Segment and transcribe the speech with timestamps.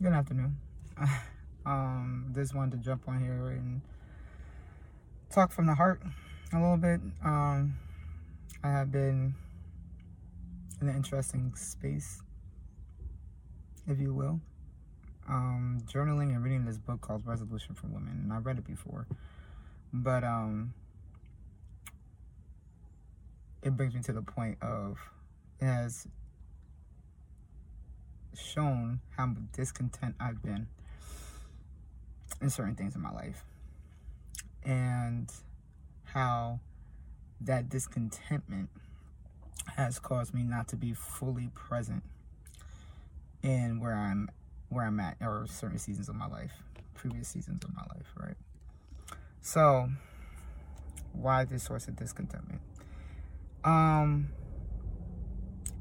[0.00, 0.56] Good afternoon.
[1.66, 3.82] um, just wanted to jump on here and
[5.30, 6.02] talk from the heart
[6.52, 7.00] a little bit.
[7.24, 7.76] Um,
[8.64, 9.34] I have been
[10.80, 12.20] in an interesting space,
[13.86, 14.40] if you will.
[15.28, 19.06] Um, journaling and reading this book called Resolution for Women, and I've read it before,
[19.92, 20.74] but um,
[23.62, 24.98] it brings me to the point of
[25.60, 26.08] it has
[28.34, 30.66] shown how discontent I've been
[32.40, 33.44] in certain things in my life
[34.64, 35.32] and
[36.04, 36.60] how
[37.40, 38.68] that discontentment
[39.76, 42.02] has caused me not to be fully present
[43.42, 44.28] in where I'm
[44.68, 46.52] where I'm at or certain seasons of my life,
[46.94, 48.36] previous seasons of my life, right?
[49.42, 49.90] So,
[51.12, 52.60] why this source of discontentment?
[53.64, 54.28] Um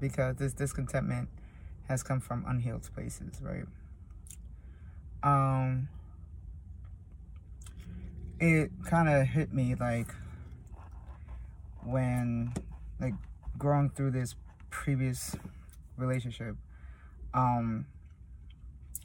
[0.00, 1.28] because this discontentment
[1.88, 3.64] has come from unhealed places, right?
[5.22, 5.88] Um,
[8.38, 10.14] it kind of hit me like
[11.82, 12.52] when,
[13.00, 13.14] like,
[13.56, 14.36] growing through this
[14.70, 15.34] previous
[15.96, 16.56] relationship,
[17.34, 17.86] um,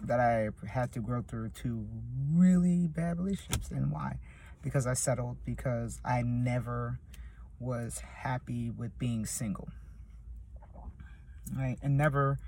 [0.01, 1.87] that I had to grow through two
[2.33, 3.71] really bad relationships.
[3.71, 4.19] And why?
[4.61, 6.99] Because I settled, because I never
[7.59, 9.69] was happy with being single.
[11.55, 11.77] Right?
[11.81, 12.39] And never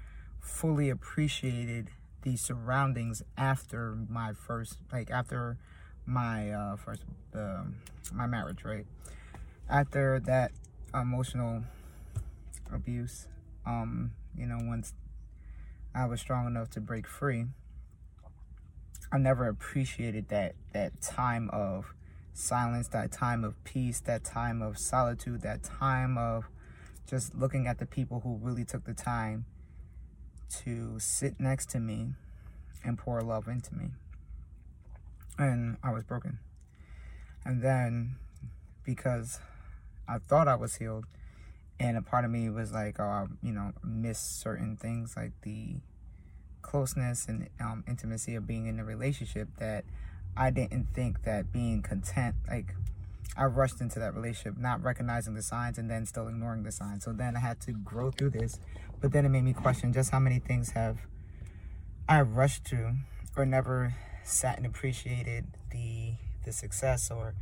[0.45, 1.89] fully appreciated
[2.21, 5.57] the surroundings after my first like after
[6.05, 7.03] my uh first
[7.35, 7.63] uh,
[8.13, 8.85] my marriage right?
[9.69, 10.51] After that
[10.93, 11.63] emotional
[12.71, 13.27] abuse
[13.65, 14.93] um you know once
[15.93, 17.45] i was strong enough to break free
[19.11, 21.93] i never appreciated that that time of
[22.33, 26.45] silence that time of peace that time of solitude that time of
[27.07, 29.45] just looking at the people who really took the time
[30.63, 32.13] to sit next to me
[32.83, 33.89] and pour love into me.
[35.37, 36.39] And I was broken.
[37.43, 38.15] And then
[38.83, 39.39] because
[40.07, 41.05] I thought I was healed,
[41.79, 45.31] and a part of me was like, oh, I, you know, miss certain things like
[45.41, 45.75] the
[46.61, 49.83] closeness and um, intimacy of being in a relationship that
[50.37, 52.73] I didn't think that being content, like,
[53.37, 57.03] I rushed into that relationship, not recognizing the signs and then still ignoring the signs.
[57.03, 58.59] So then I had to grow through this.
[59.01, 60.99] But then it made me question just how many things have
[62.07, 62.95] I rushed through
[63.35, 66.13] or never sat and appreciated the
[66.45, 67.33] the success or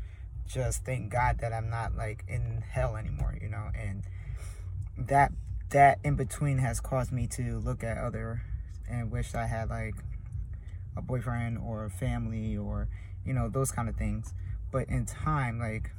[0.47, 4.03] just thank God that I'm not like in hell anymore, you know, and
[4.97, 5.31] that
[5.69, 8.41] that in between has caused me to look at other
[8.89, 9.95] and wish I had like
[10.95, 12.87] a boyfriend or a family or
[13.25, 14.33] you know those kind of things
[14.73, 15.91] but in time, like,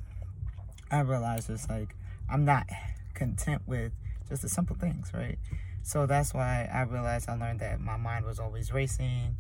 [0.90, 1.94] I realized it's like,
[2.28, 2.68] I'm not
[3.14, 3.92] content with
[4.28, 5.38] just the simple things, right?
[5.84, 9.36] So that's why I realized I learned that my mind was always racing.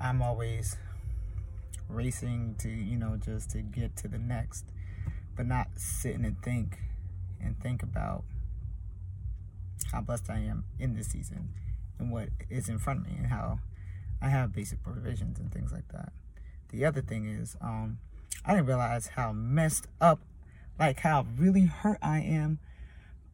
[0.00, 0.76] I'm always
[1.88, 4.66] racing to, you know, just to get to the next,
[5.36, 6.78] but not sitting and think
[7.42, 8.22] and think about
[9.90, 11.48] how blessed I am in this season
[11.98, 13.58] and what is in front of me and how
[14.22, 16.12] I have basic provisions and things like that.
[16.68, 17.98] The other thing is, um,
[18.44, 20.20] I didn't realize how messed up,
[20.78, 22.58] like how really hurt I am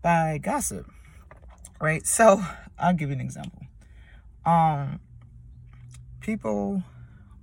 [0.02, 0.90] by gossip.
[1.80, 2.06] Right?
[2.06, 2.42] So
[2.78, 3.62] I'll give you an example.
[4.44, 5.00] Um
[6.20, 6.82] people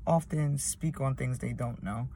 [0.08, 2.10] often speak on things they don't know,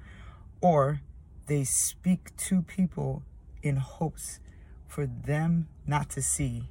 [0.61, 1.01] or
[1.47, 3.23] they speak to people
[3.61, 4.39] in hopes
[4.87, 6.69] for them not to see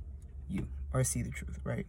[0.49, 1.87] you or see the truth, right?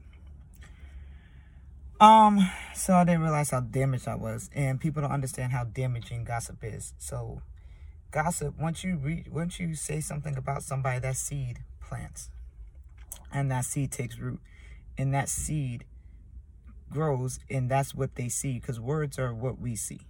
[2.00, 6.25] Um, so I didn't realize how damaged I was, and people don't understand how damaging
[6.25, 6.94] gossip is.
[6.97, 7.41] So,
[8.11, 12.29] gossip once you read, once you say something about somebody, that seed plants,
[13.31, 14.41] and that seed takes root,
[14.97, 15.85] and that seed
[16.91, 18.59] grows, and that's what they see.
[18.59, 20.01] Because words are what we see,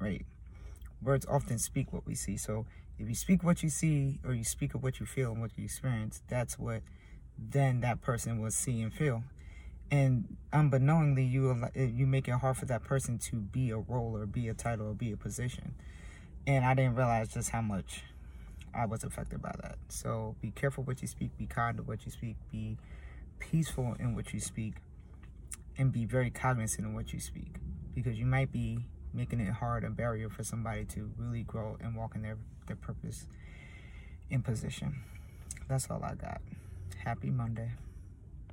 [0.00, 0.24] right?
[1.02, 2.38] Words often speak what we see.
[2.38, 2.64] So
[2.98, 5.50] if you speak what you see, or you speak of what you feel and what
[5.58, 6.80] you experience, that's what
[7.38, 9.22] then that person will see and feel
[9.90, 14.16] and unbeknowingly you eh, you make it hard for that person to be a role
[14.16, 15.74] or be a title or be a position.
[16.46, 18.02] And i didn't realize just how much
[18.74, 19.78] i was affected by that.
[19.88, 22.78] So be careful what you speak be kind to what you speak be
[23.38, 24.74] peaceful in what you speak
[25.78, 27.56] and be very cognizant in what you speak.
[27.94, 28.80] Because you might be
[29.12, 32.76] making it hard a barrier for somebody to really grow and walk in their their
[32.76, 33.26] purpose
[34.30, 35.02] in position.
[35.68, 36.40] That's all i got.
[37.04, 37.70] Happy monday